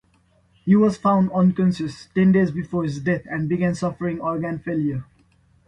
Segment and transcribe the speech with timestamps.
[0.65, 5.05] He was found unconscious ten days before his death and began suffering organ failure.